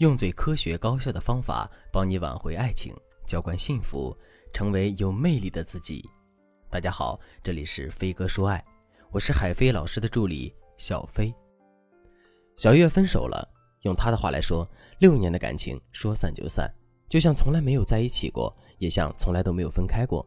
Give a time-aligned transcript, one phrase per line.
[0.00, 2.94] 用最科学高效的方法帮你挽回爱情，
[3.26, 4.16] 浇灌幸福，
[4.50, 6.02] 成为有魅力的自己。
[6.70, 8.64] 大家好，这里是飞哥说爱，
[9.10, 11.30] 我是海飞老师的助理小飞。
[12.56, 13.46] 小月分手了，
[13.82, 14.66] 用他的话来说，
[15.00, 16.74] 六年的感情说散就散，
[17.06, 20.26] 就像从来没有在一起过，也像从来都没有分开过。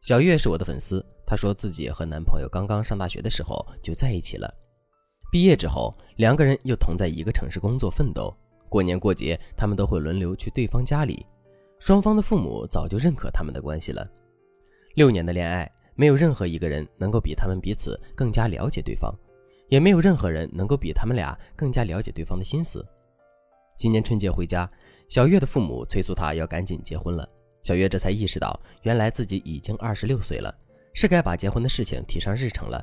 [0.00, 4.52] 小月是我的粉丝，她说自己和男朋友刚刚上大学的时候就在一起了，
[5.30, 8.36] 毕业之后两个人又同在一个城市工作奋斗。
[8.68, 11.24] 过年过节，他们都会轮流去对方家里，
[11.78, 14.06] 双方的父母早就认可他们的关系了。
[14.94, 19.14] 六年的恋爱，没有任何一个人能够比他们彼此更加了解对方，
[19.68, 22.84] 也没有任何人能够比他们俩更加了解对方的心思。
[23.76, 24.70] 今年春节回家，
[25.08, 27.28] 小月的父母催促她要赶紧结婚了。
[27.62, 30.54] 小月这才意识到，原来自己已经二十六岁了，
[30.94, 32.82] 是该把结婚的事情提上日程了。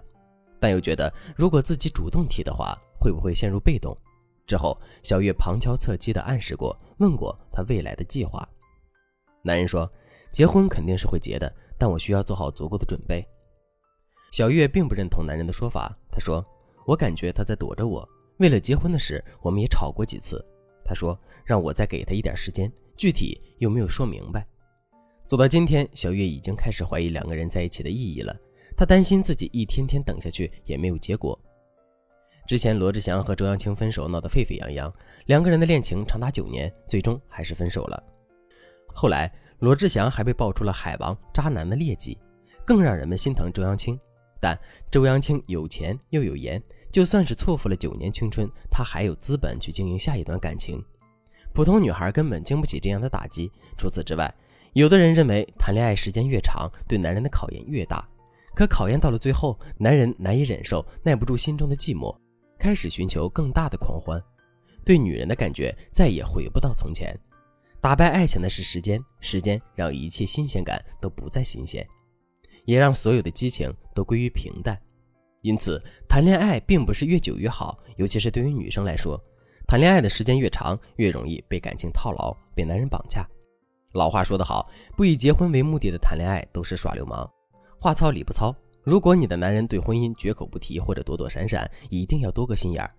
[0.59, 3.97] 但又觉得，如果自己主动提的话，会不会陷入被动？
[4.45, 8.47] 之后，小月旁敲侧击地暗示过，问过他未来的计划。
[9.41, 9.91] 男人说
[10.31, 13.25] ：“结婚肯定是会结的，但我需要做好足够的准备。”
[14.31, 16.45] 小月并不认同男人的说法，她说
[16.87, 18.07] ：“我感觉他在躲着我。
[18.37, 20.43] 为了结婚的事，我们也吵过几次。”
[20.83, 24.45] 他说：“让我再给他一点时间，具体又没有说明白。”
[25.25, 28.35] 走到今天，小月已经开始怀疑两个人在一起的意义了。
[28.75, 31.39] 她担心自己一天天等下去也没有结果。
[32.45, 34.93] 之前罗志祥和周扬青分手闹得沸沸扬扬，
[35.27, 38.03] 两个人的恋情长达九年，最终还是分手了。
[38.87, 42.17] 后来罗志祥还被爆出了海王渣男的劣迹，
[42.65, 43.97] 更让人们心疼周扬青。
[44.41, 44.59] 但
[44.91, 50.83] 周扬青有钱又有颜，就算是错付了九年青春，她还有资本去经营下一段感情。
[51.53, 53.49] 普通女孩根本经不起这样的打击。
[53.77, 54.33] 除此之外，
[54.73, 58.05] 有的人认为谈恋爱时间越长，对男人的考验越大。
[58.53, 62.13] 可考验到了最后，男人难以忍受，耐不住心中的寂寞。
[62.63, 64.23] 开始寻求更大的狂欢，
[64.85, 67.13] 对女人的感觉再也回不到从前。
[67.81, 71.85] 打败爱情的是时间，时间让一切新鲜感都不再新鲜，
[72.63, 74.79] 也让所有的激情都归于平淡。
[75.41, 75.77] 因此，
[76.07, 79.21] 谈恋爱并不是越久越好，尤其是对于女生来说，
[79.67, 83.27] 谈恋爱的时间越长，越容易被感情套牢，被男人绑架。
[83.91, 87.29] 老话说得好，不以结婚为目的的谈恋爱都是耍流氓。
[87.77, 88.55] 话糙理不糙。
[88.83, 92.91] 如果你的男人对婚姻绝口不提或者躲躲闪闪，一定要多个心眼儿，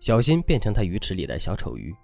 [0.00, 1.94] 小心变成他鱼池里的小丑鱼。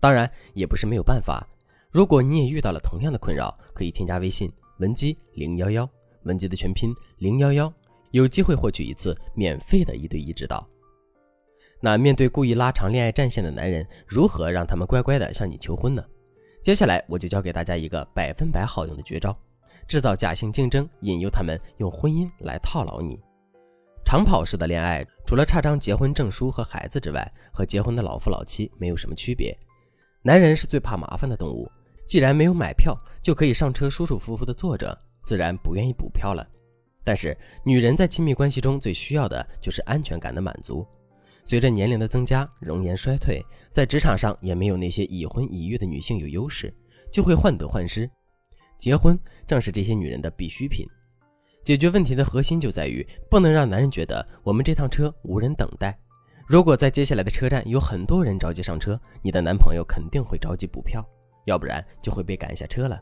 [0.00, 1.46] 当然，也不是没有办法。
[1.90, 5.88] 如果你也遇到了同样的困扰，可以添加微信文姬零幺幺，
[6.22, 7.72] 文姬的全拼零幺幺，
[8.12, 10.66] 有机会获取一次免费的一对一指导。
[11.80, 16.04] 那面对故意拉长恋爱战线的男人，如何让他们乖乖的向你求婚呢？
[16.62, 19.36] 接下来我就教给大家一个百分百好用的绝招。
[19.86, 23.18] 制造假性竞争，引诱他们用婚姻来套牢你。
[24.04, 29.56] 长跑式的恋爱，除了差张结婚证书和孩子之外，和结婚的老夫老妻没有什么区别。
[30.22, 31.70] 男人是最怕麻烦的动物，
[32.06, 36.46] 既然没有买票就可以上车舒舒服服的坐着，自然不愿意补票了。
[37.04, 40.86] 但是女人在亲密关系中最需要的就是安全感的满足。
[41.44, 46.74] 随着年龄的增加，容颜衰退，在职场上也没有那些已婚已育的女性有优势，
[47.10, 48.10] 就会患得患失。
[48.78, 50.86] 结婚正是这些女人的必需品。
[51.64, 55.98] 解决问题的核心就在于不能让男人觉得我们这趟车无人等待。
[56.46, 61.04] 如果在接下来的车站有很多人着急上车，你的男朋友肯定会着急补票，
[61.44, 62.98] 要不然就会被赶下车了。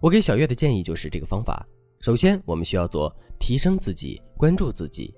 [0.00, 1.66] 我给小月的建议就是这个方法。
[2.00, 5.12] 首先，我们需要做提升自己，关注自己。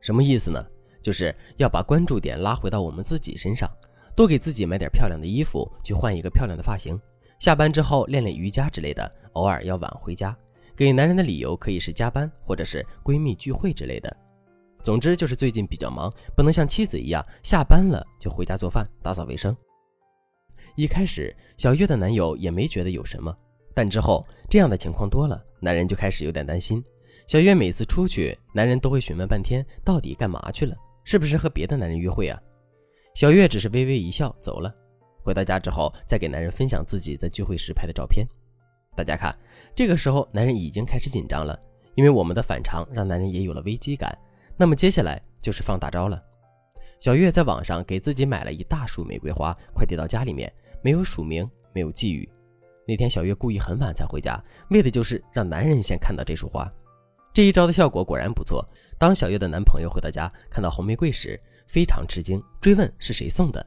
[0.00, 0.64] 什么意思呢？
[1.02, 3.68] 就是要把关注点拉回到我们自己身上，
[4.14, 6.98] 多给自己买点漂亮的衣服，去换一个漂亮的发型。
[7.40, 10.36] 下班之后练练瑜伽之类的，偶尔要晚回家，
[10.76, 14.14] 给男人的理由可以是加班或者是闺蜜聚会之类的。
[14.82, 19.56] 总之就是最近比较忙，不能像妻子一样下班了就回家做饭、打扫卫生。
[20.76, 23.34] 一开始小月的男友也没觉得有什么，
[23.74, 26.84] 但之后这样的情况多了，男人就开始有点担心。
[27.26, 30.76] 小月每次出去，男人都会询问半天，到底干嘛去了？
[31.04, 32.38] 是不是和别的男人约会啊？
[33.14, 34.74] 小月只是微微一笑走了。
[35.22, 38.26] 回到家之后，再给男人分享自己在聚会时拍的照片。
[38.96, 39.34] 大家看，
[39.74, 41.58] 这个时候男人已经开始紧张了，
[41.94, 44.16] 因为我们的反常让男人也有了危机感。
[44.56, 46.22] 那么接下来就是放大招了。
[46.98, 50.52] 小月在网上给自己买了一大束玫瑰花，快递到家里面，
[50.82, 52.28] 没有署名，没有寄语。
[52.86, 56.70] 那天小月故意很晚才回家，为的就是让男人先看到这束花。
[57.32, 58.62] 这一招的效果果然不错。
[58.98, 63.64] 当小月的男朋友回到家，看到红玫瑰时，非常吃惊，追问是谁送的。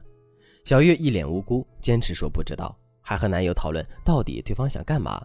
[0.64, 5.22] 小月一脸无辜，坚持说不知道，还和男友讨论到底对方想干嘛。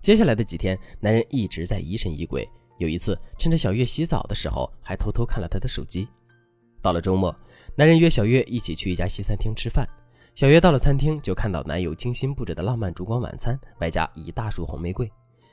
[0.00, 2.48] 接下来的几天，男人一直在疑神疑鬼。
[2.78, 6.08] 有一次，趁着小月洗澡的时候，还偷偷看了她的手机。
[6.82, 7.32] 到了周末，
[7.76, 9.88] 男人约小月一起去一家西餐厅吃饭。
[10.34, 15.08] 小月到了餐厅，就看到男友精心布置的浪漫烛光晚餐，外加一大束红玫瑰。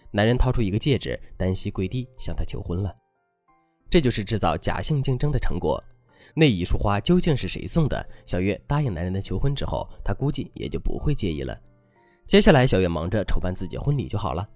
[0.10, 2.92] 男人掏出一个戒指，单膝跪地向她求婚了。
[3.92, 5.84] 这就是制造假性竞争的成果。
[6.36, 8.06] 那一束花究竟是谁送的？
[8.26, 11.60] 小月答应男人的求婚之后，她估计也就不会介意了。
[12.26, 14.48] 接下来，小月忙着筹办自己婚礼就好了。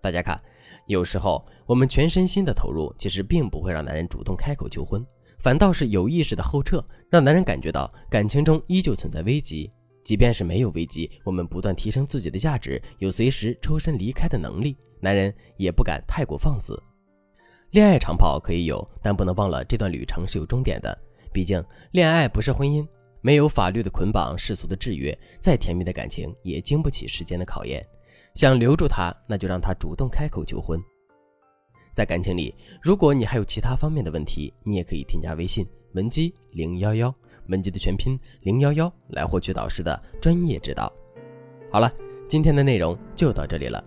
[0.00, 0.40] 大家看，
[0.86, 5.04] 有时候我们全身心的投入，其实并不会让男人主动开口求婚，
[5.40, 9.70] 反倒是有意识的后撤，让男人感觉到感情中依旧存在危机。
[10.04, 16.80] 即便是没有危机，我们不断提升自己的价值，有随时抽身离开的能力，男人也不敢太过放肆。
[17.70, 20.96] 恋爱长跑可以有，但不能忘了这段旅程是有终点的。
[21.32, 22.86] 毕竟，恋爱不是婚姻，
[23.20, 27.86] 没有法律的捆绑、世俗的制约，再甜蜜的感情也经不起时间的考验。
[28.34, 30.80] 想留住他，那就让他主动开口求婚。
[31.92, 37.14] 在感情里，如果你还有其他方面的问题，你也可以添加微信文姬零幺幺。
[37.48, 40.92] 文姬的全拼零幺幺来获取导师的专业指导。
[41.70, 41.92] 好了，
[42.28, 43.82] 今天的内容就到这里了，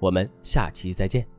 [0.00, 1.33] 我们下期再见。